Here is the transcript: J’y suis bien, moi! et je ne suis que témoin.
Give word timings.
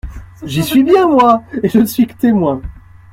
J’y 0.43 0.63
suis 0.63 0.81
bien, 0.83 1.07
moi! 1.07 1.43
et 1.61 1.69
je 1.69 1.77
ne 1.77 1.85
suis 1.85 2.07
que 2.07 2.13
témoin. 2.13 2.59